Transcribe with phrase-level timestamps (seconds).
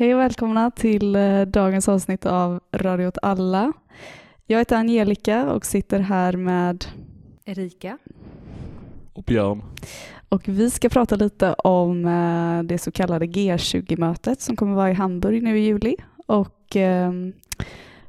[0.00, 3.72] Hej och välkomna till eh, dagens avsnitt av Radio åt alla.
[4.46, 6.84] Jag heter Angelica och sitter här med
[7.44, 7.98] Erika.
[9.12, 9.62] Och Björn.
[10.28, 14.94] Och vi ska prata lite om eh, det så kallade G20-mötet som kommer vara i
[14.94, 17.12] Hamburg nu i juli och eh,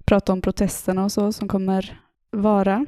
[0.05, 2.85] prata om protesterna och så som kommer vara.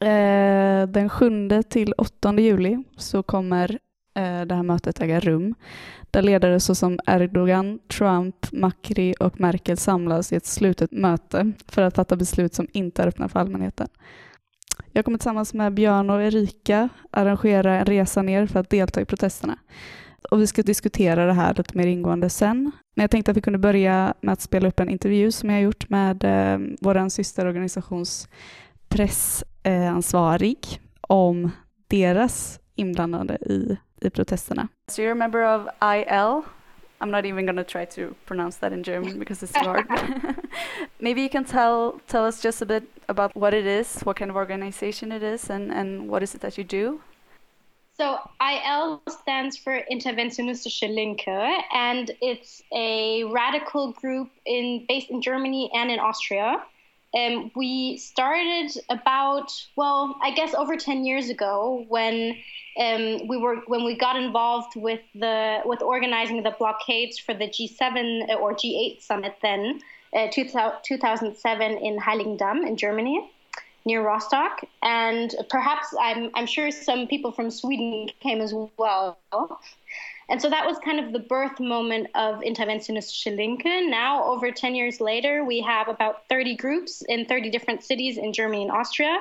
[0.00, 3.78] Eh, den 7 till 8 juli så kommer
[4.18, 5.54] Eh, det här mötet äga rum
[6.10, 11.94] där ledare såsom Erdogan, Trump, Macri och Merkel samlas i ett slutet möte för att
[11.94, 13.88] fatta beslut som inte är öppna för allmänheten.
[14.92, 19.04] Jag kommer tillsammans med Björn och Erika arrangera en resa ner för att delta i
[19.04, 19.58] protesterna.
[20.30, 22.72] Och vi ska diskutera det här lite mer ingående sen.
[22.96, 25.56] Men jag tänkte att vi kunde börja med att spela upp en intervju som jag
[25.56, 28.28] har gjort med eh, vår systerorganisations
[28.88, 31.50] pressansvarig om
[31.88, 34.68] deras inblandande i, i protesterna.
[34.88, 36.44] So you're a member of IL.
[37.00, 39.86] I'm not even going to try to pronounce that in German because it's too hard.
[41.00, 44.30] Maybe you can tell tell us just a bit about what it is, what kind
[44.30, 47.00] of organization it is, and, and what is it that you do?
[48.00, 55.70] So IL stands for Interventionistische Linke, and it's a radical group in based in Germany
[55.74, 56.62] and in Austria.
[57.16, 62.36] Um, we started about well, I guess over ten years ago when
[62.78, 67.48] um, we were when we got involved with the with organizing the blockades for the
[67.48, 69.80] G7 or G8 summit then
[70.14, 73.30] uh, 2007 in Heiligendamm in Germany
[73.84, 74.62] near Rostock.
[74.82, 79.18] And perhaps I'm I'm sure some people from Sweden came as well
[80.28, 83.64] and so that was kind of the birth moment of Interventionist Linke.
[83.64, 88.34] Now, over 10 years later, we have about 30 groups in 30 different cities in
[88.34, 89.18] Germany and Austria.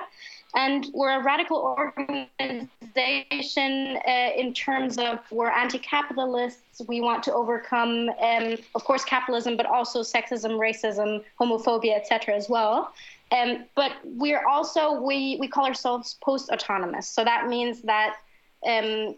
[0.56, 6.82] And we're a radical organization uh, in terms of we're anti capitalists.
[6.88, 12.50] We want to overcome, um, of course, capitalism, but also sexism, racism, homophobia, etc., as
[12.50, 12.94] well.
[13.32, 17.10] Um, but we're also, we, we call ourselves post autonomous.
[17.10, 18.18] So that means that
[18.66, 19.16] um,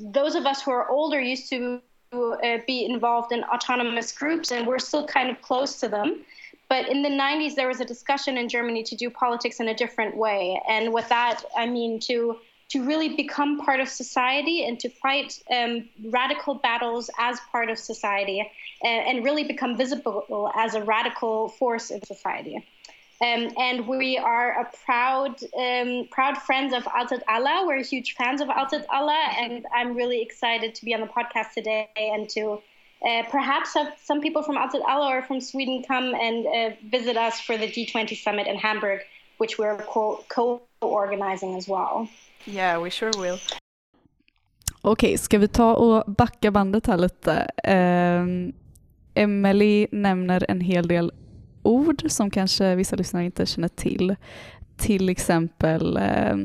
[0.00, 1.80] those of us who are older used to
[2.12, 6.24] uh, be involved in autonomous groups, and we're still kind of close to them.
[6.68, 9.74] But in the 90s, there was a discussion in Germany to do politics in a
[9.74, 10.60] different way.
[10.68, 12.38] And with that, I mean to
[12.70, 17.78] to really become part of society and to fight um, radical battles as part of
[17.78, 18.50] society
[18.82, 22.66] and, and really become visible as a radical force in society.
[23.22, 27.64] Um, and we are a proud, um, proud friends of Altat Allah.
[27.64, 31.52] We're huge fans of Altat Allah, and I'm really excited to be on the podcast
[31.54, 32.60] today and to
[33.08, 37.16] uh, perhaps have some people from Altat Allah or from Sweden come and uh, visit
[37.16, 39.02] us for the G20 summit in Hamburg,
[39.38, 42.08] which we're co-organizing as well.
[42.44, 43.38] Yeah, we sure will.
[44.84, 47.46] Okej, okay, ska vi ta och backa bandet här lite?
[47.64, 48.52] Um,
[49.14, 51.12] Emily nämner en hel del
[51.62, 54.16] ord som kanske vissa lyssnare inte känner till.
[54.76, 56.36] Till exempel eh,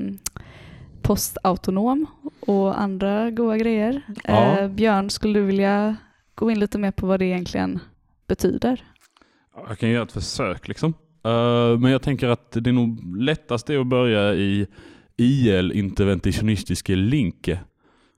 [1.02, 2.06] postautonom
[2.40, 4.02] och andra goda grejer.
[4.24, 4.60] Ja.
[4.60, 5.96] Eh, Björn, skulle du vilja
[6.36, 7.80] gå in lite mer på vad det egentligen
[8.28, 8.84] betyder?
[9.68, 10.94] Jag kan göra ett försök liksom.
[11.28, 14.68] Uh, men jag tänker att det är nog lättast är att börja i
[15.18, 17.60] IL interventionistiske linke.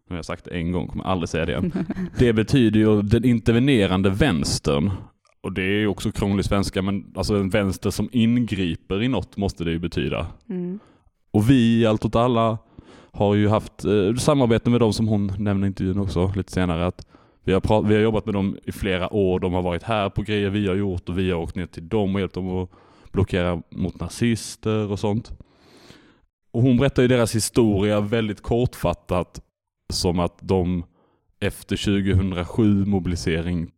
[0.10, 1.72] Nu har jag sagt det en gång, kommer aldrig säga det igen.
[2.18, 4.92] Det betyder ju den intervenerande vänstern
[5.42, 9.64] och det är också krånglig svenska, men alltså en vänster som ingriper i något måste
[9.64, 10.28] det ju betyda.
[10.50, 10.80] Mm.
[11.32, 12.58] Och vi, Allt åt alla,
[13.12, 16.86] har ju haft eh, samarbete med dem som hon nämner i intervjun också lite senare.
[16.86, 17.08] Att
[17.44, 19.40] vi, har vi har jobbat med dem i flera år.
[19.40, 21.88] De har varit här på grejer vi har gjort och vi har åkt ner till
[21.88, 22.70] dem och hjälpt dem att
[23.12, 25.32] blockera mot nazister och sånt.
[26.52, 29.42] Och hon berättar ju deras historia väldigt kortfattat
[29.94, 30.84] som att de
[31.40, 33.72] efter 2007 mobilisering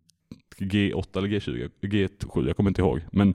[0.57, 3.01] G8 eller G20, G7, jag kommer inte ihåg.
[3.11, 3.33] Men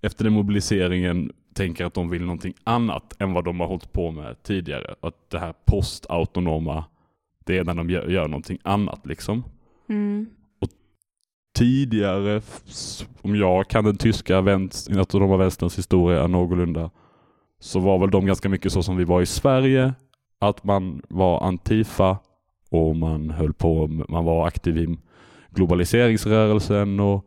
[0.00, 4.10] efter den mobiliseringen tänker att de vill någonting annat än vad de har hållit på
[4.10, 4.94] med tidigare.
[5.00, 6.84] Att det här postautonoma,
[7.44, 9.44] det är när de gör, gör någonting annat liksom.
[9.88, 10.26] Mm.
[10.60, 10.68] Och
[11.58, 12.42] tidigare,
[13.22, 16.90] om jag kan den tyska vänster, autonoma vänsterns historia någorlunda,
[17.60, 19.94] så var väl de ganska mycket så som vi var i Sverige.
[20.38, 22.18] Att man var antifa
[22.70, 24.96] och man höll på, man var aktiv i
[25.54, 27.26] globaliseringsrörelsen och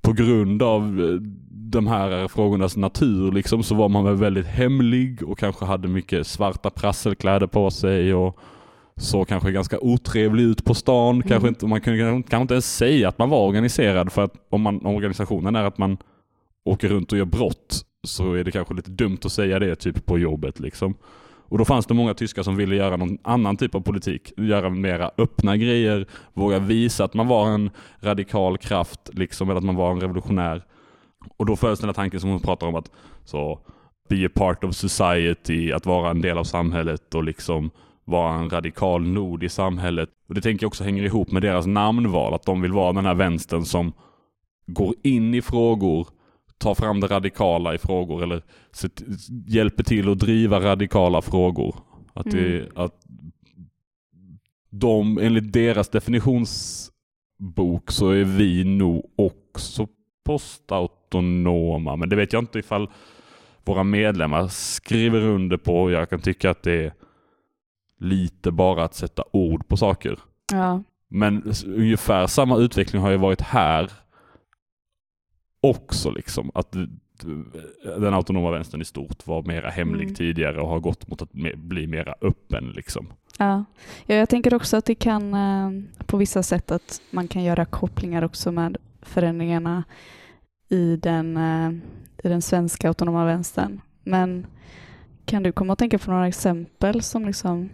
[0.00, 1.20] på grund av eh,
[1.50, 6.26] de här frågornas natur liksom så var man väl väldigt hemlig och kanske hade mycket
[6.26, 8.38] svarta prasselkläder på sig och
[8.96, 11.14] så kanske ganska otrevlig ut på stan.
[11.14, 11.28] Mm.
[11.28, 14.62] Kanske inte, man kunde kanske inte ens säga att man var organiserad för att om,
[14.62, 15.96] man, om organisationen är att man
[16.64, 20.06] åker runt och gör brott så är det kanske lite dumt att säga det typ
[20.06, 20.94] på jobbet liksom.
[21.48, 24.32] Och då fanns det många tyskar som ville göra någon annan typ av politik.
[24.36, 27.70] Göra mera öppna grejer, våga visa att man var en
[28.00, 30.64] radikal kraft, liksom, eller att man var en revolutionär.
[31.36, 32.90] Och då föds den här tanken som hon pratar om att
[33.24, 33.60] så,
[34.08, 37.70] be a part of society, att vara en del av samhället och liksom
[38.04, 40.08] vara en radikal nod i samhället.
[40.28, 43.06] Och Det tänker jag också hänger ihop med deras namnval, att de vill vara den
[43.06, 43.92] här vänstern som
[44.66, 46.08] går in i frågor,
[46.58, 48.42] tar fram det radikala i frågor eller
[49.46, 51.76] hjälper till att driva radikala frågor.
[52.12, 52.72] Att, det, mm.
[52.74, 52.94] att
[54.70, 59.88] de, enligt deras definitionsbok så är vi nog också
[60.24, 61.96] postautonoma.
[61.96, 62.90] Men det vet jag inte ifall
[63.64, 65.90] våra medlemmar skriver under på.
[65.90, 66.92] Jag kan tycka att det är
[67.98, 70.18] lite bara att sätta ord på saker.
[70.52, 70.82] Ja.
[71.08, 73.90] Men ungefär samma utveckling har ju varit här
[75.70, 76.10] också.
[76.10, 76.76] liksom Att
[77.98, 80.14] den autonoma vänstern i stort var mera hemlig mm.
[80.14, 82.72] tidigare och har gått mot att bli mera öppen.
[82.76, 83.06] Liksom.
[83.38, 83.64] Ja.
[84.06, 85.70] ja, jag tänker också att det kan eh,
[86.06, 89.84] på vissa sätt att man kan göra kopplingar också med förändringarna
[90.68, 91.70] i den, eh,
[92.24, 93.80] i den svenska autonoma vänstern.
[94.04, 94.46] Men
[95.24, 97.70] kan du komma att tänka på några exempel som liksom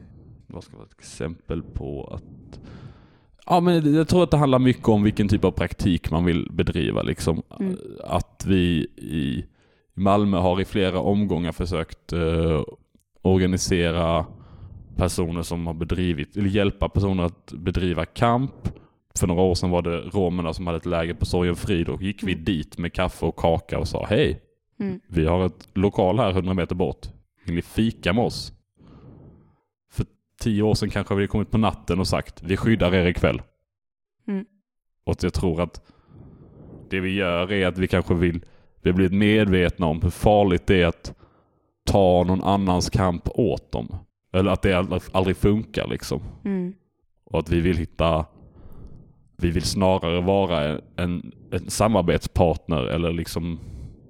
[0.47, 2.61] vad ska vara ett exempel på att
[3.47, 6.49] Ja, men jag tror att det handlar mycket om vilken typ av praktik man vill
[6.53, 7.03] bedriva.
[7.03, 7.43] Liksom.
[7.61, 7.77] Mm.
[8.05, 9.45] Att vi i
[9.95, 12.63] Malmö har i flera omgångar försökt uh,
[13.23, 14.27] organisera
[14.97, 18.69] personer som har bedrivit, eller hjälpa personer att bedriva kamp.
[19.19, 21.85] För några år sedan var det romerna som hade ett läger på Sorgenfri.
[21.85, 22.45] Då gick vi mm.
[22.45, 24.41] dit med kaffe och kaka och sa hej,
[24.81, 25.01] mm.
[25.09, 27.07] vi har ett lokal här 100 meter bort.
[27.45, 28.53] Vill ni fika med oss?
[30.43, 33.43] Tio år sedan kanske vi kommit på natten och sagt vi skyddar er ikväll.
[34.29, 34.45] Mm.
[35.05, 35.83] Och jag tror att
[36.91, 38.45] det vi gör är att vi kanske vill,
[38.83, 41.15] vi har blivit medvetna om hur farligt det är att
[41.85, 43.97] ta någon annans kamp åt dem.
[44.33, 46.23] Eller att det aldrig, aldrig funkar liksom.
[46.45, 46.75] Mm.
[47.25, 48.27] Och att vi vill hitta,
[49.37, 53.59] vi vill snarare vara en, en samarbetspartner eller liksom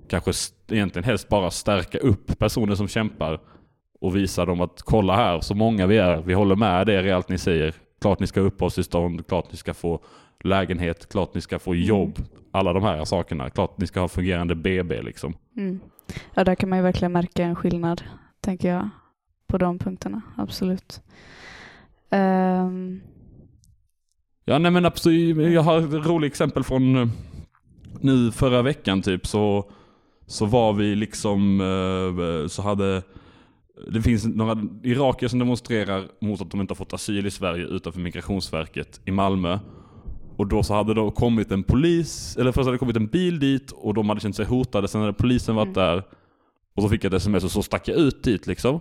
[0.08, 0.32] kanske
[0.70, 3.40] egentligen helst bara stärka upp personer som kämpar
[4.02, 6.22] och visa dem att kolla här så många vi är.
[6.22, 7.74] Vi håller med er i allt ni säger.
[8.00, 10.00] Klart ni ska ha uppehållstillstånd, klart ni ska få
[10.44, 11.84] lägenhet, klart ni ska få mm.
[11.84, 12.18] jobb.
[12.50, 13.50] Alla de här sakerna.
[13.50, 15.34] Klart ni ska ha fungerande BB liksom.
[15.56, 15.80] Mm.
[16.34, 18.02] Ja, där kan man ju verkligen märka en skillnad,
[18.40, 18.88] tänker jag,
[19.46, 20.22] på de punkterna.
[20.36, 21.02] Absolut.
[22.10, 23.00] Um...
[24.44, 25.52] Ja, nej men absolut.
[25.52, 27.08] Jag har ett roligt exempel från eh,
[28.00, 29.70] nu förra veckan typ så,
[30.26, 33.02] så var vi liksom, eh, så hade
[33.90, 37.66] det finns några irakier som demonstrerar mot att de inte har fått asyl i Sverige
[37.66, 39.58] utanför Migrationsverket i Malmö.
[40.36, 43.40] Och då så hade det kommit en polis, eller först hade det kommit en bil
[43.40, 44.88] dit och de hade känt sig hotade.
[44.88, 45.86] Sen hade polisen varit mm.
[45.86, 46.02] där
[46.74, 48.80] och så fick jag ett sms och så stack jag ut dit liksom.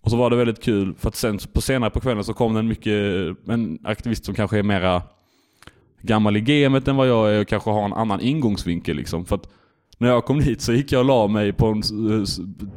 [0.00, 2.54] Och så var det väldigt kul för att sen på senare på kvällen så kom
[2.54, 2.94] det en mycket,
[3.48, 5.02] en aktivist som kanske är mera
[6.02, 9.24] gammal i gamet än vad jag är och kanske har en annan ingångsvinkel liksom.
[9.24, 9.48] För att
[9.98, 12.24] när jag kom dit så gick jag och la mig på en eh,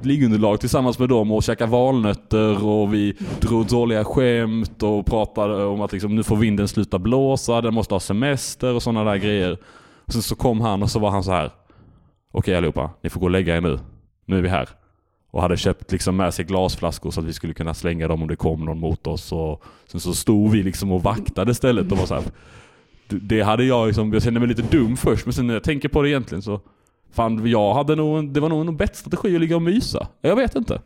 [0.02, 5.82] liggunderlag tillsammans med dem och käkade valnötter och vi drog dåliga skämt och pratade om
[5.82, 9.58] att liksom, nu får vinden sluta blåsa, den måste ha semester och sådana där grejer.
[10.06, 11.52] Och sen så kom han och så var han så här.
[12.32, 13.80] Okej allihopa, ni får gå och lägga er nu.
[14.26, 14.70] Nu är vi här.
[15.32, 18.28] Och hade köpt liksom med sig glasflaskor så att vi skulle kunna slänga dem om
[18.28, 19.32] det kom någon mot oss.
[19.32, 22.24] Och sen så stod vi liksom och vaktade stället och var så här.
[23.08, 25.90] Det hade jag liksom, jag kände mig lite dum först men sen när jag tänker
[25.90, 26.62] på det egentligen så
[27.12, 30.08] Fan, jag hade nog, det var nog en bättre strategi att ligga och mysa.
[30.22, 30.82] Jag vet inte.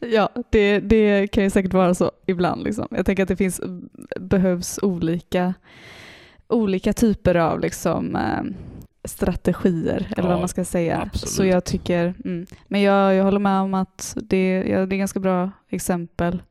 [0.00, 2.64] ja, det, det kan ju säkert vara så ibland.
[2.64, 2.86] Liksom.
[2.90, 3.60] Jag tänker att det finns,
[4.20, 5.54] behövs olika,
[6.48, 8.42] olika typer av liksom, äh,
[9.04, 11.00] strategier, eller ja, vad man ska säga.
[11.00, 11.30] Absolut.
[11.30, 12.46] Så jag tycker, mm.
[12.68, 16.42] Men jag, jag håller med om att det, ja, det är ganska bra exempel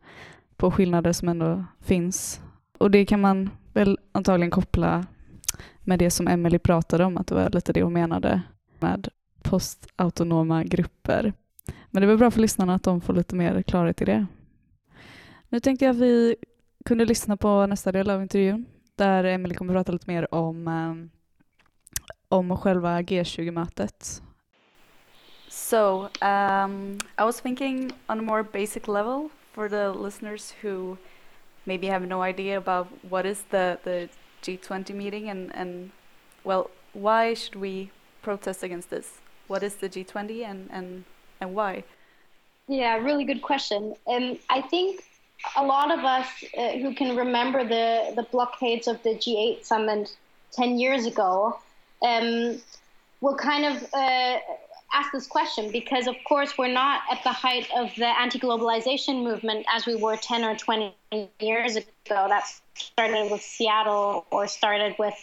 [0.58, 2.42] på skillnader som ändå finns.
[2.78, 5.06] Och det kan man väl antagligen koppla
[5.84, 8.42] med det som Emily pratade om, att det var lite det hon menade
[8.80, 9.08] med
[9.42, 11.34] postautonoma grupper.
[11.92, 14.26] Men det var bra för lyssnarna att de får lite mer klarhet i det.
[15.50, 16.36] Nu tänkte jag att vi
[16.86, 20.96] kunde lyssna på nästa del av intervjun där Emily kommer prata lite mer om, eh,
[22.30, 24.22] om själva G20-mötet.
[25.50, 30.98] So, um, I was thinking on a more basic level for the listeners who
[31.64, 34.08] maybe have no idea about what is the, the
[34.44, 35.92] G20 meeting and, and
[36.44, 39.20] well, why should we protest against this?
[39.48, 41.06] What is the G20 and, and,
[41.42, 41.84] and why?
[42.68, 43.96] Yeah, really good question.
[44.08, 45.04] Um, I think
[45.58, 50.16] a lot of us uh, who can remember the, the blockades of the G8 summit
[50.54, 51.60] 10 years ago
[52.02, 52.62] um,
[53.22, 54.38] will kind of uh,
[54.94, 59.24] ask this question because, of course, we're not at the height of the anti globalization
[59.24, 60.94] movement as we were 10 or 20
[61.40, 61.88] years ago.
[62.08, 65.16] That started with Seattle or started with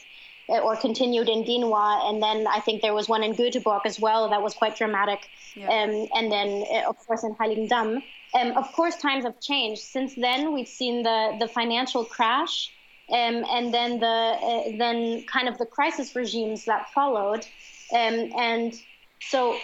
[0.49, 4.31] or continued in Dinwa, and then I think there was one in Göteborg as well
[4.31, 5.21] that was quite dramatic,
[5.55, 5.67] yeah.
[5.67, 8.03] um, and then uh, of course in Heiligendamm.
[8.35, 10.53] Um, of course, times have changed since then.
[10.53, 12.73] We've seen the the financial crash,
[13.11, 17.47] um, and then the uh, then kind of the crisis regimes that followed,
[17.93, 18.75] um, and
[19.21, 19.57] so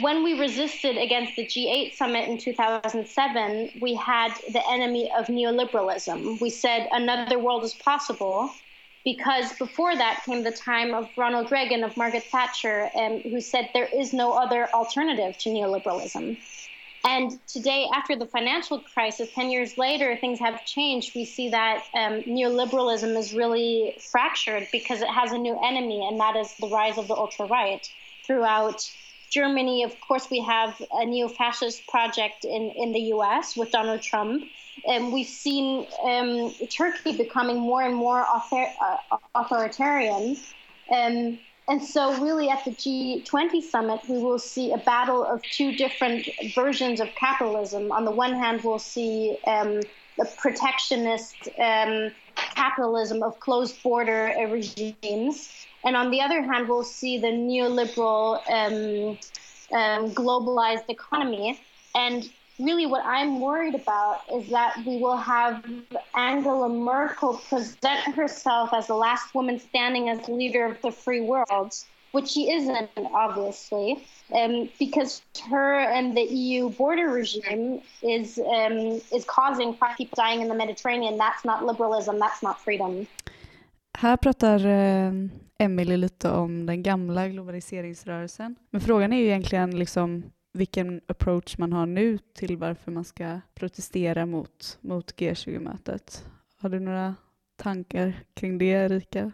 [0.00, 6.40] when we resisted against the G8 summit in 2007, we had the enemy of neoliberalism.
[6.40, 8.50] We said another world is possible
[9.04, 13.68] because before that came the time of Ronald Reagan, of Margaret Thatcher, um, who said
[13.72, 16.38] there is no other alternative to neoliberalism.
[17.06, 21.14] And today, after the financial crisis, 10 years later, things have changed.
[21.14, 26.18] We see that um, neoliberalism is really fractured because it has a new enemy, and
[26.18, 27.86] that is the rise of the ultra right
[28.26, 28.90] throughout
[29.34, 29.82] Germany.
[29.82, 34.44] Of course, we have a neo fascist project in, in the US with Donald Trump
[34.86, 40.36] And we've seen um, Turkey becoming more and more author- uh, authoritarian.
[40.90, 45.74] Um, and so, really, at the G20 summit, we will see a battle of two
[45.74, 47.90] different versions of capitalism.
[47.90, 49.80] On the one hand, we'll see um,
[50.18, 55.48] the protectionist um, capitalism of closed border regimes.
[55.84, 61.60] And on the other hand, we'll see the neoliberal um, globalized economy.
[61.94, 65.64] And really what I'm worried about is that we will have
[66.14, 71.74] Angela Merkel present herself as the last woman standing as leader of the free world,
[72.12, 79.24] which she isn't, obviously, um, because her and the EU border regime is um, is
[79.26, 81.18] causing five people dying in the Mediterranean.
[81.18, 82.18] That's not liberalism.
[82.18, 83.06] That's not freedom.
[83.98, 84.58] Här pratar
[85.64, 88.56] Emelie lite om den gamla globaliseringsrörelsen.
[88.70, 93.40] Men frågan är ju egentligen liksom vilken approach man har nu till varför man ska
[93.54, 96.26] protestera mot, mot G20-mötet.
[96.56, 97.14] Har du några
[97.56, 99.32] tankar kring det, Erika?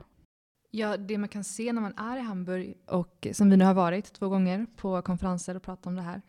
[0.71, 3.75] Ja, det man kan se när man är i Hamburg, och som vi nu har
[3.75, 6.23] varit två gånger på konferenser och pratat om det här,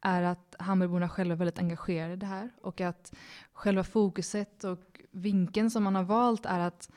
[0.00, 3.14] är att Hamburgborna själva är väldigt engagerade i det här och att
[3.52, 6.90] själva fokuset och vinkeln som man har valt är att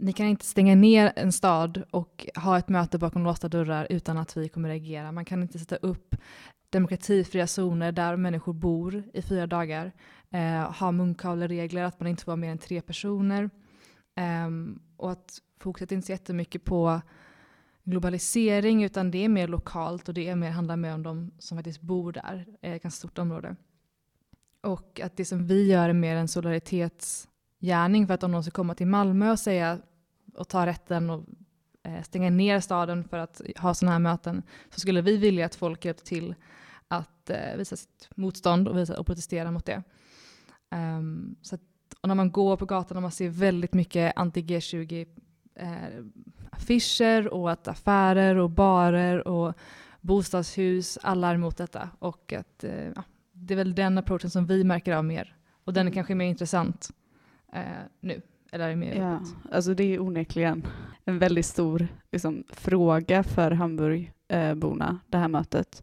[0.00, 4.18] ni kan inte stänga ner en stad och ha ett möte bakom låsta dörrar utan
[4.18, 5.12] att vi kommer reagera.
[5.12, 6.16] Man kan inte sätta upp
[6.70, 9.92] demokratifria zoner där människor bor i fyra dagar,
[10.30, 13.50] eh, ha munkavleregler, att man inte får vara mer än tre personer
[14.16, 14.48] eh,
[14.96, 17.00] och att fokuset inte så jättemycket på
[17.84, 21.58] globalisering utan det är mer lokalt och det är mer, handlar mer om de som
[21.58, 23.56] faktiskt bor där, eh, ett ganska stort område.
[24.62, 28.50] Och att det som vi gör är mer en solidaritetsgärning för att om någon ska
[28.50, 29.78] komma till Malmö och säga
[30.34, 31.24] och ta rätten och
[31.82, 35.54] eh, stänga ner staden för att ha sådana här möten, så skulle vi vilja att
[35.54, 36.34] folk hjälpte till
[36.88, 39.82] att eh, visa sitt motstånd och, visa, och protestera mot det.
[40.70, 41.60] Um, så att,
[42.00, 45.06] och när man går på gatan och man ser väldigt mycket anti-G20
[45.54, 46.04] eh,
[46.50, 49.54] affischer och att affärer och barer och
[50.00, 51.90] bostadshus, alla är emot detta.
[51.98, 55.36] Och att eh, ja, det är väl den approachen som vi märker av mer.
[55.64, 56.90] Och den är kanske mer intressant
[57.52, 57.62] eh,
[58.00, 58.22] nu.
[58.52, 59.20] Eller mer ja,
[59.52, 60.66] alltså det är onekligen
[61.04, 65.82] en väldigt stor liksom, fråga för Hamburgborna, det här mötet.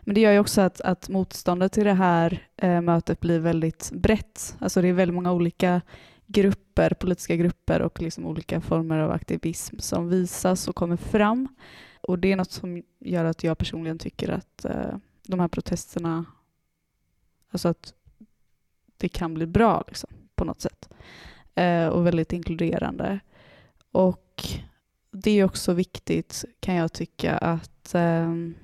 [0.00, 3.90] Men det gör ju också att, att motståndet till det här eh, mötet blir väldigt
[3.94, 4.56] brett.
[4.58, 5.80] Alltså det är väldigt många olika
[6.26, 11.48] grupper, politiska grupper och liksom olika former av aktivism som visas och kommer fram.
[12.00, 16.24] Och det är något som gör att jag personligen tycker att eh, de här protesterna,
[17.50, 17.94] alltså att
[18.96, 20.73] det kan bli bra liksom, på något sätt
[21.54, 23.20] Eh, och väldigt inkluderande.
[23.92, 24.44] Och
[25.10, 28.54] det är också viktigt, kan jag tycka, att ehm,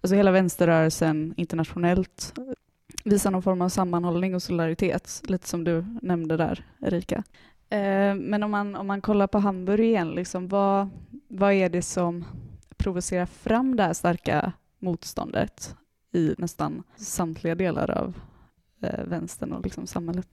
[0.00, 2.34] alltså hela vänsterrörelsen internationellt
[3.04, 7.24] visar någon form av sammanhållning och solidaritet, lite som du nämnde där, Erika.
[7.68, 10.88] Eh, men om man, om man kollar på Hamburg igen, liksom, vad,
[11.28, 12.24] vad är det som
[12.76, 15.76] provocerar fram det här starka motståndet
[16.12, 18.14] i nästan samtliga delar av
[18.82, 20.28] eh, vänstern och liksom samhället?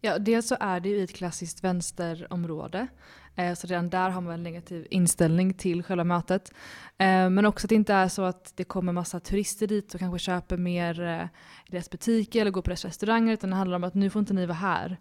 [0.00, 2.88] Ja, dels så är det ju i ett klassiskt vänsterområde.
[3.36, 6.52] Eh, så redan där har man en negativ inställning till själva mötet.
[6.98, 10.00] Eh, men också att det inte är så att det kommer massa turister dit och
[10.00, 11.24] kanske köper mer eh,
[11.66, 13.32] i deras butiker eller går på deras restauranger.
[13.32, 14.96] Utan det handlar om att nu får inte ni vara här.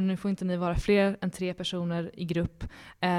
[0.00, 2.64] Nu får inte ni vara fler än tre personer i grupp.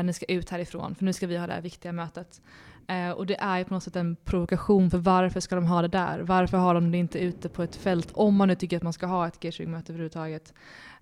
[0.03, 2.41] Ni ska ut härifrån för nu ska vi ha det här viktiga mötet.
[2.87, 5.81] Eh, och det är ju på något sätt en provokation för varför ska de ha
[5.81, 6.19] det där?
[6.19, 8.93] Varför har de det inte ute på ett fält om man nu tycker att man
[8.93, 10.53] ska ha ett G20-möte överhuvudtaget?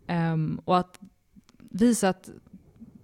[0.07, 0.99] Um, och att
[1.57, 2.29] visa att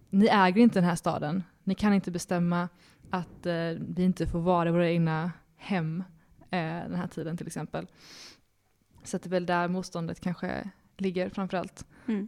[0.10, 1.44] ni äger inte den här staden.
[1.64, 2.70] Ni kan inte bestämma
[3.10, 6.04] Att eh, vi inte får vara i våra egna hem
[6.42, 7.88] eh, den här tiden till exempel.
[9.04, 11.86] Så att det är väl där motståndet kanske ligger framförallt.
[12.08, 12.28] Mm.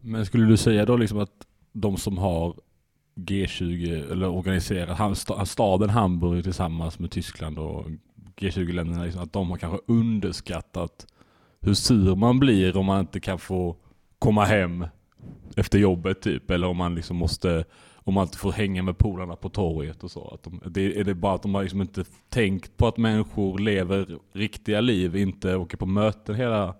[0.00, 2.60] Men skulle du säga då liksom att de som har
[3.14, 7.86] G20 eller organiserat staden Hamburg tillsammans med Tyskland och
[8.36, 11.06] G20-länderna, liksom, att de har kanske underskattat
[11.60, 13.76] hur sur man blir om man inte kan få
[14.18, 14.86] komma hem
[15.56, 17.64] efter jobbet typ, eller om man liksom måste
[18.06, 20.28] om man inte får hänga med polarna på torget och så.
[20.28, 23.58] Att de, det, är det bara att de har liksom inte tänkt på att människor
[23.58, 26.74] lever riktiga liv, inte åker på möten hela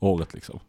[0.00, 0.60] året liksom.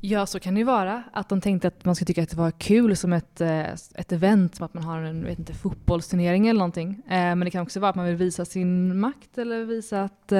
[0.00, 1.02] Ja, så kan det ju vara.
[1.12, 4.12] Att de tänkte att man skulle tycka att det var kul som ett, eh, ett
[4.12, 7.02] event, som att man har en vet inte, fotbollsturnering eller någonting.
[7.06, 10.32] Eh, Men det kan också vara att man vill visa sin makt eller visa att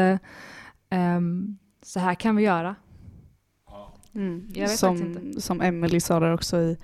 [0.90, 2.74] ehm, så här kan vi göra.
[4.14, 4.48] Mm.
[4.54, 6.76] Jag vet som, som Emily sa där också i,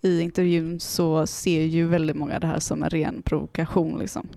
[0.00, 3.98] i intervjun så ser ju väldigt många det här som en ren provokation.
[3.98, 4.28] Liksom.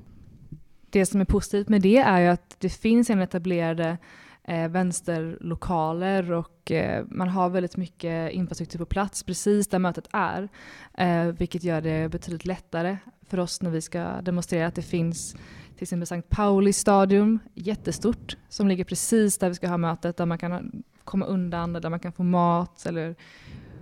[0.90, 3.98] Det som är positivt med det är ju att det finns en etablerade
[4.48, 10.50] eh, vänsterlokaler och eh, man har väldigt mycket infrastruktur på plats precis där mötet är.
[10.94, 15.32] Eh, vilket gör det betydligt lättare för oss när vi ska demonstrera att det finns
[15.76, 20.26] till exempel Sankt Pauli stadion, jättestort, som ligger precis där vi ska ha mötet, där
[20.26, 23.16] man kan komma undan, där man kan få mat eller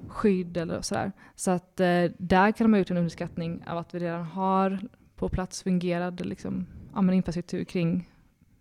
[0.08, 1.12] skydd eller sådär.
[1.36, 4.80] Så att eh, där kan de ha gjort en underskattning av att vi redan har
[5.16, 8.10] på plats fungerande liksom, ja, infrastruktur kring,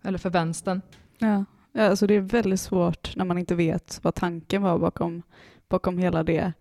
[0.02, 0.80] eller för vänstern.
[1.18, 1.44] Ja.
[1.76, 5.22] Ja, alltså det är väldigt svårt när man inte vet vad tanken var bakom,
[5.68, 6.52] bakom hela det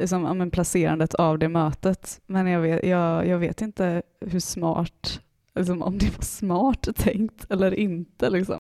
[0.00, 2.20] liksom, ja, men placerandet av det mötet.
[2.26, 5.20] Men jag vet, jag, jag vet inte hur smart,
[5.54, 8.30] liksom, om det var smart tänkt eller inte.
[8.30, 8.58] Liksom.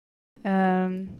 [0.45, 1.11] Um,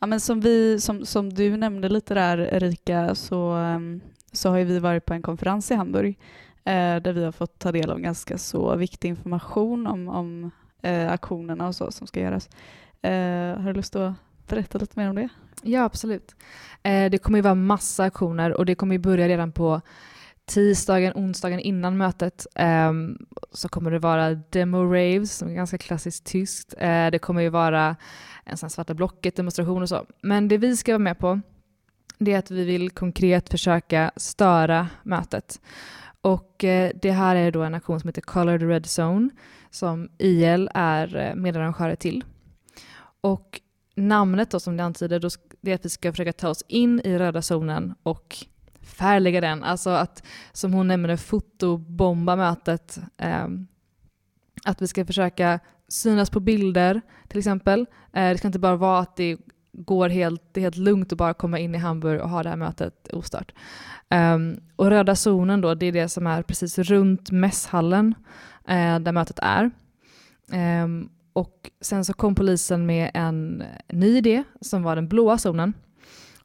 [0.00, 4.00] ja, men som, vi, som, som du nämnde lite där Erika så, um,
[4.32, 6.18] så har ju vi varit på en konferens i Hamburg
[6.64, 10.50] eh, där vi har fått ta del av ganska så viktig information om, om
[10.82, 12.48] eh, aktionerna och så som ska göras.
[13.02, 14.14] Eh, har du lust att
[14.48, 15.28] berätta lite mer om det?
[15.62, 16.34] Ja, absolut.
[16.82, 19.80] Eh, det kommer ju vara massa aktioner och det kommer ju börja redan på
[20.44, 22.46] tisdagen, onsdagen innan mötet.
[22.54, 23.18] Ehm,
[23.52, 26.74] så kommer det vara demo raves, som är ganska klassiskt tyskt.
[26.78, 27.96] Eh, det kommer ju vara
[28.44, 30.06] en sån svarta blocket demonstration och så.
[30.22, 31.40] Men det vi ska vara med på,
[32.18, 35.60] det är att vi vill konkret försöka störa mötet.
[36.20, 39.30] Och eh, det här är då en aktion som heter Colored Red Zone,
[39.70, 42.24] som IL är eh, medarrangörer till.
[43.22, 43.60] Och
[43.96, 45.28] namnet då som det antyder, då,
[45.60, 48.36] det är att vi ska försöka ta oss in i röda zonen och
[48.80, 49.64] färglägga den.
[49.64, 52.98] Alltså att, som hon nämnde, fotobomba mötet.
[53.16, 53.48] Eh,
[54.64, 57.86] att vi ska försöka synas på bilder till exempel.
[58.12, 59.38] Eh, det ska inte bara vara att det
[59.72, 62.48] går helt, det är helt lugnt att bara komma in i Hamburg och ha det
[62.48, 63.52] här mötet ostört.
[64.10, 68.14] Um, eh, och röda zonen då, det är det som är precis runt mässhallen
[68.68, 69.70] eh, där mötet är.
[70.82, 75.72] Um, och sen så kom polisen med en ny idé som var den blåa zonen.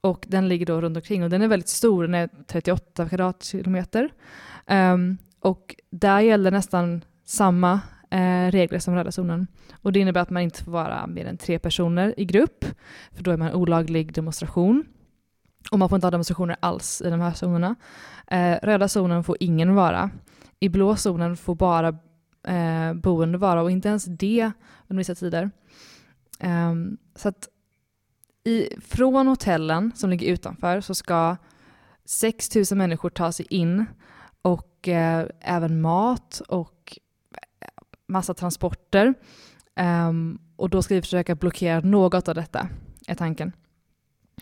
[0.02, 4.10] Och den ligger då runt omkring och den är väldigt stor, den är 38 kvadratkilometer.
[4.68, 9.48] Um, och där gäller nästan samma eh, regler som röda zonen.
[9.82, 12.66] Och det innebär att man inte får vara mer än tre personer i grupp,
[13.12, 14.86] för då är man olaglig demonstration.
[15.72, 17.76] Och man får inte ha demonstrationer alls i de här zonerna.
[18.28, 20.10] Eh, röda zonen får ingen vara.
[20.60, 21.98] I blå zonen får bara
[22.48, 24.52] eh, boende vara och inte ens det
[24.88, 25.52] under vissa tider.
[26.40, 26.74] Eh,
[27.16, 27.50] så att
[28.44, 31.38] i, från hotellen som ligger utanför så ska
[32.06, 33.86] 6 000 människor ta sig in
[34.42, 37.00] och eh, även mat och
[37.62, 37.68] eh,
[38.08, 39.14] massa transporter.
[39.80, 42.70] Um, och då ska vi försöka blockera något av detta,
[43.08, 43.52] är tanken.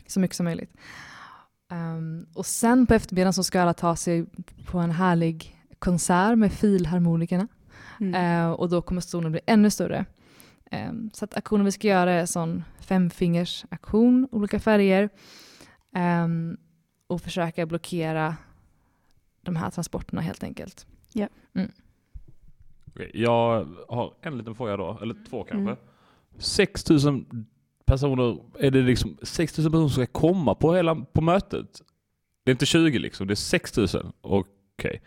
[0.07, 0.73] Så mycket som möjligt.
[1.71, 4.25] Um, och sen på eftermiddagen så ska alla ta sig
[4.65, 7.47] på en härlig konsert med filharmonikerna.
[8.15, 10.05] Eh, och då kommer zonen bli ännu större.
[10.71, 15.09] Eh, så att aktionen vi ska göra är en sån femfingers aktion, olika färger.
[15.95, 16.27] Eh,
[17.07, 18.35] och försöka blockera
[19.41, 20.87] de här transporterna helt enkelt.
[22.87, 25.71] Okej, Jag har en liten fråga då, eller två kanske.
[25.71, 25.75] Mm.
[26.37, 27.45] 6000
[27.85, 31.81] personer, är det liksom 6000 personer som ska komma på hela på mötet?
[32.43, 34.11] Det är inte 20 liksom, det är 6000.
[34.21, 35.01] Okej.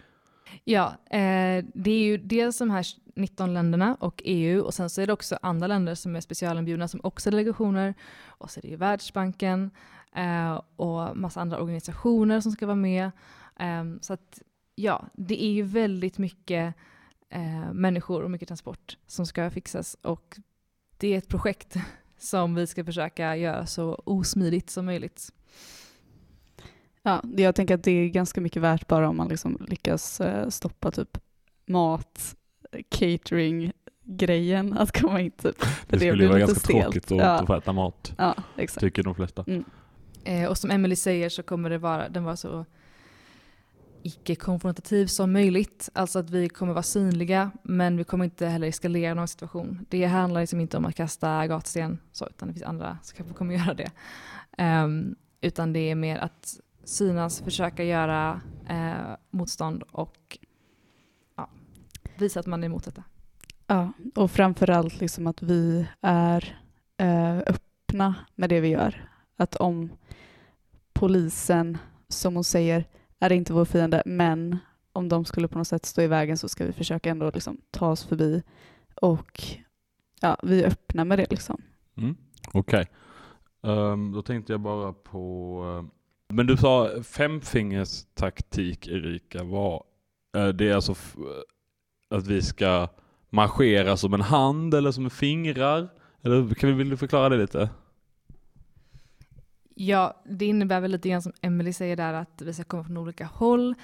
[0.65, 5.01] Ja, eh, det är ju dels de här 19 länderna och EU och sen så
[5.01, 7.95] är det också andra länder som är specialinbjudna som också är delegationer.
[8.27, 9.71] Och så är det ju Världsbanken
[10.15, 13.11] eh, och massa andra organisationer som ska vara med.
[13.61, 14.43] Eh, så att
[14.75, 16.75] ja, det är ju väldigt mycket
[17.31, 20.39] eh, människor och mycket transport som ska fixas och
[20.97, 21.77] det är ett projekt
[22.19, 25.33] som vi ska försöka göra så osmidigt som möjligt.
[27.09, 30.49] Ja, jag tänker att det är ganska mycket värt bara om man liksom lyckas eh,
[30.49, 31.19] stoppa typ
[31.67, 32.37] mat,
[32.89, 33.73] catering,
[34.05, 35.43] grejen att komma in typ.
[35.43, 36.83] Det, det skulle blir ju vara ganska stelt.
[36.83, 37.25] tråkigt att, Ja.
[37.41, 38.81] att få äta mat, Ja, exakt.
[38.81, 39.45] tycker de flesta.
[40.25, 42.65] Eh, och som Emily säger så kommer det vara, den vara så
[44.03, 45.89] icke-konfrontativ som möjligt.
[45.93, 49.87] Alltså att vi kommer vara synliga men vi kommer inte heller eskalera någon situation.
[49.89, 53.35] Det handlar liksom inte om att kasta gatsten så, utan det finns andra som kanske
[53.35, 53.91] kommer göra det.
[54.59, 56.57] Ehm, utan det är mer att
[56.89, 60.39] synas, försöka göra eh, motstånd och
[61.37, 61.51] ja,
[62.19, 63.05] visa att man är emot detta.
[63.67, 66.59] Ja, och framförallt liksom att vi är
[66.97, 69.11] eh, öppna med det vi gör.
[69.37, 69.91] Att om
[70.93, 72.85] polisen, som hon säger,
[73.19, 74.59] är inte vår fiende, men
[74.93, 77.61] om de skulle på något sätt stå i vägen så ska vi försöka ändå liksom
[77.71, 78.43] ta oss förbi.
[79.03, 79.43] Och
[80.21, 81.63] ja, vi är öppna med det liksom.
[81.97, 82.17] Mm.
[82.53, 82.87] Okej.
[83.63, 85.91] Ehm, då tänkte jag bara på
[86.29, 89.43] men du sa femfingers taktik Erika.
[89.43, 89.85] Var,
[90.37, 92.89] eh, det är alltså eh, att vi ska
[93.31, 95.89] marschera som en hand eller som fingrar?
[96.23, 97.71] Eller kan vi, vill du förklara det lite?
[99.75, 102.97] Ja, det innebär väl lite grann som Emily säger där att vi ska komma från
[102.97, 103.75] olika håll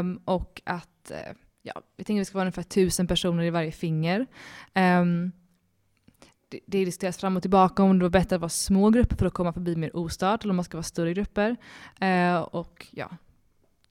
[0.00, 3.50] um, och att eh, ja, vi tänker att vi ska vara ungefär tusen personer i
[3.50, 4.26] varje finger.
[4.74, 5.32] Um,
[6.48, 9.26] det, det diskuteras fram och tillbaka om det var bättre att vara små grupper för
[9.26, 11.56] att komma förbi mer ostört eller om man ska vara större grupper.
[12.00, 13.10] Eh, och ja,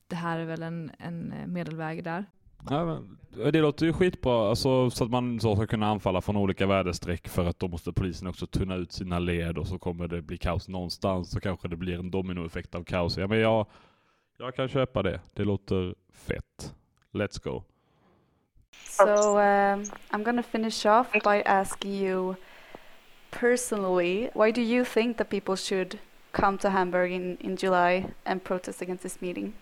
[0.07, 2.25] det här är väl en, en eh, medelväg där.
[2.69, 6.21] Ja, men, eh, det låter ju skitbra, alltså, så att man så ska kunna anfalla
[6.21, 9.79] från olika väderstreck för att då måste polisen också tunna ut sina led och så
[9.79, 13.17] kommer det bli kaos någonstans så kanske det blir en dominoeffekt av kaos.
[13.17, 13.65] Ja, men jag,
[14.37, 15.21] jag kan köpa det.
[15.33, 16.75] Det låter fett.
[17.11, 17.63] Let's go.
[18.83, 22.37] So um, I'm gonna finish off by asking you
[23.31, 25.99] personally, why do you think that people should
[26.31, 29.53] come to Hamburg in, in July and protest against this meeting?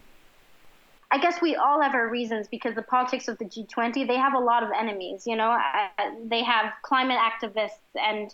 [1.13, 4.33] I guess we all have our reasons because the politics of the G20, they have
[4.33, 5.27] a lot of enemies.
[5.27, 8.33] You know, uh, they have climate activists and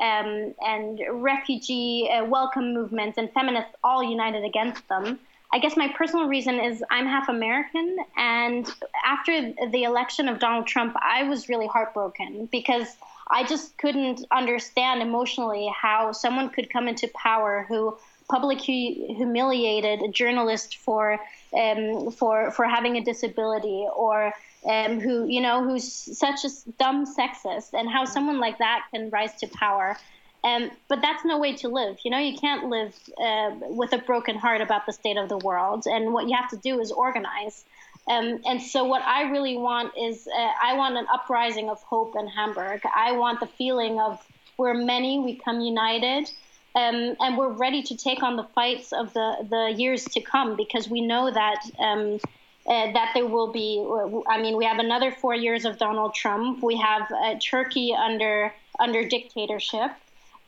[0.00, 5.18] um, and refugee uh, welcome movements and feminists all united against them.
[5.52, 8.70] I guess my personal reason is I'm half American, and
[9.04, 12.86] after the election of Donald Trump, I was really heartbroken because
[13.28, 17.96] I just couldn't understand emotionally how someone could come into power who
[18.28, 21.18] publicly humiliated a journalist for
[21.52, 24.32] um, for for having a disability or
[24.68, 29.10] um, who you know who's such a dumb sexist and how someone like that can
[29.10, 29.96] rise to power.
[30.42, 31.98] Um, but that's no way to live.
[32.04, 35.38] You know, you can't live uh, with a broken heart about the state of the
[35.38, 35.86] world.
[35.86, 37.64] And what you have to do is organize.
[38.08, 42.14] Um, and so, what I really want is uh, I want an uprising of hope
[42.18, 42.80] in Hamburg.
[42.94, 44.18] I want the feeling of
[44.56, 46.30] we're many, we come united,
[46.74, 50.56] um, and we're ready to take on the fights of the, the years to come
[50.56, 51.62] because we know that.
[51.78, 52.18] Um,
[52.66, 53.82] uh, that there will be,
[54.28, 56.62] I mean, we have another four years of Donald Trump.
[56.62, 59.90] We have uh, Turkey under under dictatorship.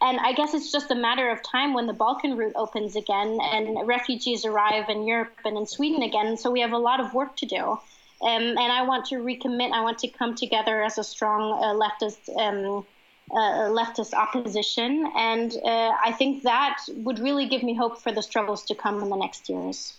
[0.03, 3.39] And I guess it's just a matter of time when the Balkan route opens again
[3.41, 6.37] and refugees arrive in Europe and in Sweden again.
[6.37, 7.79] So we have a lot of work to do.
[8.23, 9.73] Um, and I want to recommit.
[9.73, 12.85] I want to come together as a strong uh, leftist um,
[13.33, 18.23] uh, leftist opposition, and uh, I think that would really give me hope for the
[18.23, 19.95] struggles to come in the next years.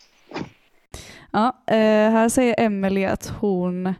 [1.32, 3.96] Ja, eh, här säger Emily att hon,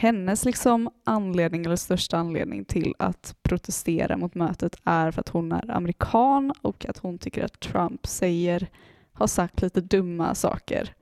[0.00, 5.52] hennes liksom anledning eller största anledning till att protestera mot mötet är för att hon
[5.52, 8.68] är amerikan och att hon tycker att Trump säger,
[9.12, 10.94] har sagt lite dumma saker.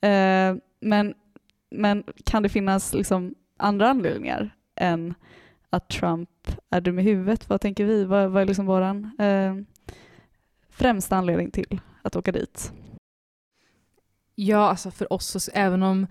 [0.00, 1.14] Eh, men,
[1.70, 5.14] men kan det finnas liksom andra anledningar än
[5.70, 6.30] att Trump
[6.70, 7.48] är dum i huvudet?
[7.48, 8.04] Vad tänker vi?
[8.04, 9.54] Vad, vad är liksom vår eh,
[10.70, 12.72] främsta anledning till att åka dit?
[14.34, 16.06] Ja, alltså för oss, även om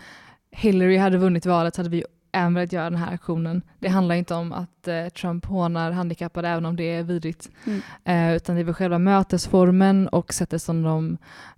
[0.51, 2.03] Hillary hade vunnit valet hade vi
[2.35, 3.61] även velat göra den här aktionen.
[3.79, 7.81] Det handlar inte om att eh, Trump hånar handikappade, även om det är vidrigt, Mm.
[8.05, 11.17] eh, utan det är väl själva mötesformen och sättet som de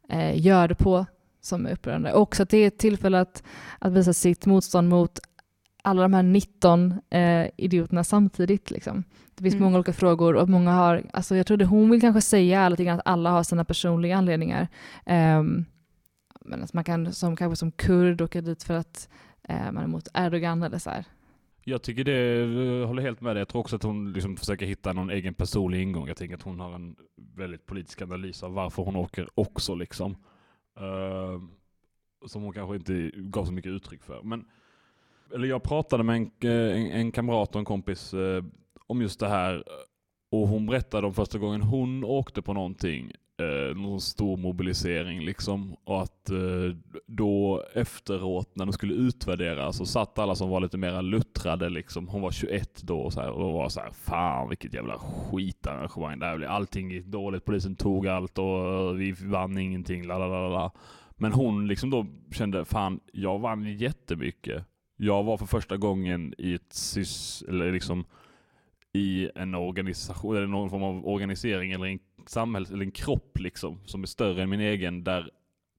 [0.09, 1.05] eh, gör det på
[1.41, 2.13] som är upprörande.
[2.13, 3.43] Och också att det är ett tillfälle att,
[3.79, 5.19] att visa sitt motstånd mot
[5.83, 8.71] alla de här 19 eh, idioterna samtidigt.
[8.71, 9.03] Liksom.
[9.35, 9.63] Det finns Mm.
[9.63, 12.95] många olika frågor och många har, alltså jag trodde hon vill kanske säga lite grann
[12.99, 14.67] att alla har sina personliga anledningar.
[15.05, 15.65] Ehm,
[16.45, 19.09] men att man kan som, kanske som kurd åka dit för att
[19.47, 21.05] Eh, man är emot Erdogan eller så här.
[21.63, 22.35] Jag tycker det,
[22.79, 23.41] jag håller helt med dig.
[23.41, 26.07] Jag tror också att hon liksom försöker hitta någon egen personlig ingång.
[26.07, 26.95] Jag tänker att hon har en
[27.35, 30.11] väldigt politisk analys av varför hon åker också liksom.
[30.81, 31.41] Uh,
[32.25, 34.21] som hon kanske inte gav så mycket uttryck för.
[34.23, 34.45] Men,
[35.33, 38.43] eller jag pratade med en, en, en kamrat och en kompis uh,
[38.87, 39.63] om just det här.
[40.31, 45.75] Och hon berättade om första gången hon åkte på någonting eh, någon stor mobilisering liksom.
[45.83, 46.75] Och att eh,
[47.07, 52.07] då efteråt när de skulle utvärdera så satt alla som var lite mera luttrade liksom.
[52.07, 56.19] Hon var 21 då och, så här, och var så här, fan vilket jävla skitarrangemang
[56.19, 56.49] det här blev.
[56.49, 60.71] Allting gick dåligt, polisen tog allt och vi vann ingenting, la.
[61.19, 64.65] Men hon liksom då kände, fan jag vann jättemycket.
[64.97, 68.05] Jag var för första gången i ett sys, eller liksom
[68.93, 73.79] i en organisation, eller någon form av organisering eller en samhälls, eller en kropp liksom,
[73.85, 75.31] som är större än min egen, där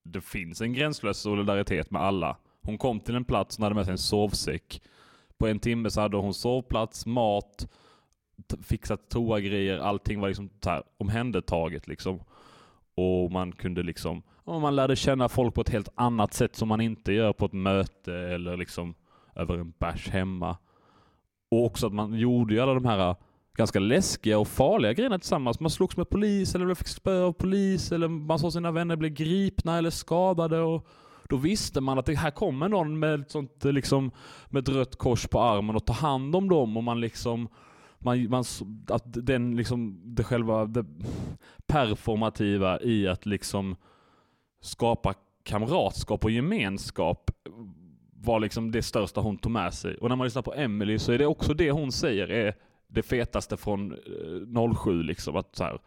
[0.02, 2.37] det finns en gränslös solidaritet med alla.
[2.62, 4.82] Hon kom till en plats, hon hade med sig en sovsäck.
[5.38, 7.68] På en timme så hade hon sovplats, mat,
[8.62, 12.20] fixat toagrejer, allting var liksom så här omhändertaget liksom.
[12.94, 16.80] Och man kunde liksom, man lärde känna folk på ett helt annat sätt som man
[16.80, 18.94] inte gör på ett möte eller liksom
[19.34, 20.56] över en bärs hemma.
[21.50, 23.16] Och också att man gjorde ju alla de här
[23.59, 25.61] ganska läskiga och farliga grejerna tillsammans.
[25.61, 29.11] Man slogs med polis eller fick spö av polis eller man såg sina vänner bli
[29.11, 30.61] gripna eller skadade.
[30.61, 30.87] Och
[31.29, 34.11] då visste man att det här kommer någon med ett sånt eh, liksom
[34.47, 37.49] med ett rött kors på armen och tar hand om dem och man liksom
[37.99, 38.44] man, man,
[38.88, 40.85] att den liksom, det själva det
[41.66, 43.77] performativa i att liksom
[44.61, 47.31] skapa kamratskap och gemenskap
[48.12, 49.97] var liksom det största hon tog med sig.
[49.97, 52.55] Och när man lyssnar på Emily så är det också det hon säger är
[52.88, 53.96] det fetaste från
[54.77, 55.37] 07 liksom.
[55.37, 55.79] Att så här,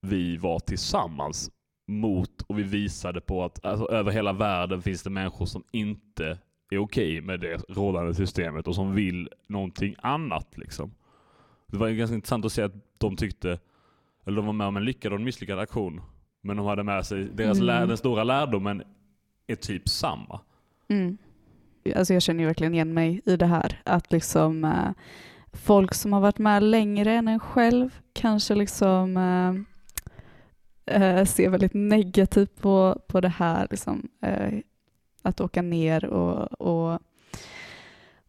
[0.00, 1.50] vi var tillsammans
[1.86, 6.38] mot och vi visade på att alltså, över hela världen finns det människor som inte
[6.70, 10.94] är okej med det rådande systemet och som vill någonting annat liksom.
[11.66, 13.58] Det var ganska intressant att se att de tyckte,
[14.24, 16.00] eller de var med om en lyckad och en misslyckad aktion.
[16.40, 17.66] Men de hade med sig, deras mm.
[17.66, 18.82] lär, den stora lärdomen
[19.46, 20.40] är typ samma.
[20.88, 21.18] Mm.
[21.96, 23.80] Alltså jag känner ju verkligen igen mig i det här.
[23.84, 24.90] Att liksom äh,
[25.56, 29.54] folk som har varit med längre än en själv kanske liksom eh,
[30.96, 33.66] eh ser väldigt negativt på, på det här.
[33.70, 34.58] Liksom, eh,
[35.22, 37.00] att åka ner och, och,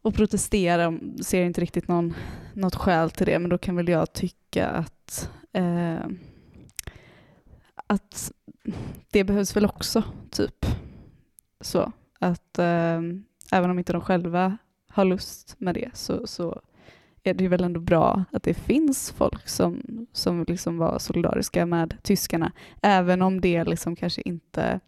[0.01, 0.99] och protestera.
[1.21, 2.13] Ser inte riktigt någon,
[2.53, 3.39] något skäl till det.
[3.39, 6.05] Men då kan väl jag tycka att eh,
[7.87, 8.31] att
[9.11, 10.65] det behövs väl också, typ.
[11.61, 13.01] Så att eh,
[13.51, 16.61] även om inte de själva har lust med det så, så
[17.23, 21.97] är det väl ändå bra att det finns folk som, som liksom var solidariska med
[22.03, 22.51] tyskarna,
[22.81, 24.79] även om det liksom kanske inte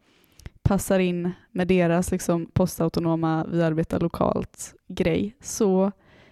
[0.61, 5.35] passar in med deras liksom postautonoma vi arbetar lokalt grej.
[5.41, 5.91] Så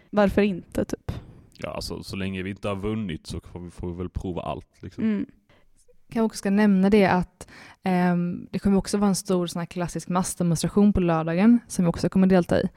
[0.10, 1.12] varför inte typ?
[1.58, 4.42] Ja, alltså så länge vi inte har vunnit så får vi, får vi väl prova
[4.42, 4.84] allt.
[4.84, 5.04] Liksom.
[5.04, 5.26] Mm
[6.10, 7.48] kanske också ska nämna det att
[7.84, 8.16] eh,
[8.52, 12.10] det kommer också vara en stor sån här klassisk massdemonstration på lördagen som vi också
[12.10, 12.70] kommer delta i.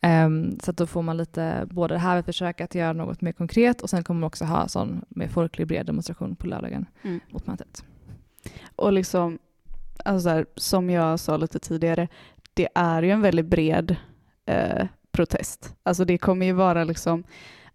[0.00, 0.28] Eh,
[0.62, 3.82] så då får man lite både det här att försöka att göra något mer konkret
[3.82, 7.20] och sen kommer man också ha sån mer folklig bred demonstration på lördagen mm.
[7.30, 7.84] mot mötet.
[8.76, 9.38] Och liksom,
[10.04, 12.08] alltså här, som jag sa lite tidigare,
[12.54, 13.96] det är ju en väldigt bred
[14.46, 15.74] eh, protest.
[15.82, 17.24] Alltså det kommer ju vara liksom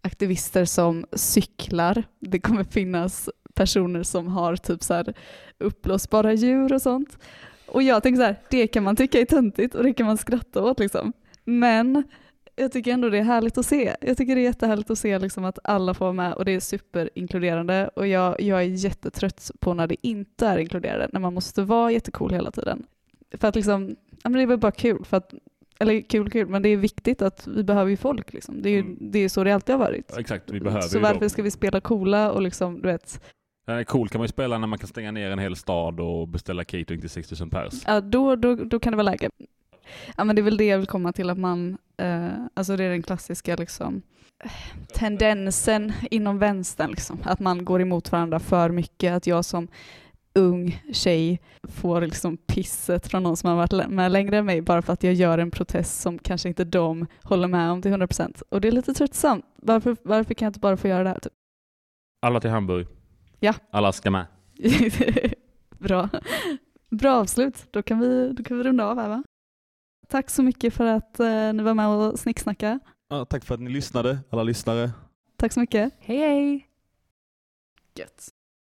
[0.00, 2.04] aktivister som cyklar.
[2.20, 5.14] Det kommer finnas personer som har typ så här
[5.58, 7.18] uppblåsbara djur och sånt.
[7.66, 10.18] Och jag tänker så här, det kan man tycka är töntigt och det kan man
[10.18, 11.12] skratta åt liksom.
[11.44, 12.02] Men
[12.56, 13.96] jag tycker ändå det är härligt att se.
[14.00, 16.52] Jag tycker det är jättehärligt att se liksom att alla får vara med och det
[16.52, 21.34] är superinkluderande och jag, jag är jättetrött på när det inte är inkluderande, när man
[21.34, 22.86] måste vara jättecool hela tiden.
[23.38, 25.34] För att liksom, ja men det är väl bara kul för att
[25.78, 28.32] eller kul kul, men det är viktigt att vi behöver ju folk.
[28.32, 28.62] Liksom.
[28.62, 28.96] Det, är ju, mm.
[29.00, 30.18] det är så det alltid har varit.
[30.18, 33.20] Exakt, vi behöver Så varför ska vi spela coola och liksom, du vet,
[33.66, 36.00] den är cool kan man ju spela när man kan stänga ner en hel stad
[36.00, 37.82] och beställa catering till 6000 pers.
[37.86, 39.30] Ja, då, då, då kan det vara läge.
[40.16, 42.84] Ja, men det är väl det jag vill komma till, att man, eh, alltså det
[42.84, 44.02] är den klassiska liksom,
[44.94, 49.68] tendensen inom vänstern, liksom, att man går emot varandra för mycket, att jag som
[50.34, 54.82] ung tjej får liksom pisset från någon som har varit med längre än mig bara
[54.82, 58.42] för att jag gör en protest som kanske inte de håller med om till 100%.
[58.48, 59.44] Och det är lite tröttsamt.
[59.56, 61.18] Varför, varför kan jag inte bara få göra det här?
[61.18, 61.32] Typ?
[62.26, 62.86] Alla till Hamburg.
[63.40, 63.54] Ja.
[63.70, 64.26] Alla ska med.
[65.78, 66.08] Bra.
[66.90, 67.66] Bra avslut.
[67.72, 69.22] Då kan, vi, då kan vi runda av här va?
[70.08, 72.80] Tack så mycket för att eh, ni var med och snicksnacka.
[73.08, 74.90] Ja, tack för att ni lyssnade, alla lyssnare.
[75.36, 75.92] Tack så mycket.
[75.98, 76.68] Hej hej.
[77.94, 78.28] Gött.